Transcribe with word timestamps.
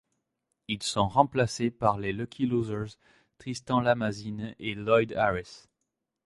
Ils 0.67 0.81
sont 0.81 1.07
remplacés 1.07 1.69
par 1.69 1.99
les 1.99 2.11
lucky 2.11 2.47
losers 2.47 2.97
Tristan 3.37 3.81
Lamasine 3.81 4.55
et 4.57 4.73
Lloyd 4.73 5.13
Harris. 5.13 5.67